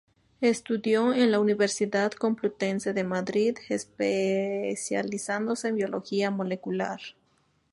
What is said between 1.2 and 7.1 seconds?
la Universidad Complutense de Madrid, especializándose en biología molecular.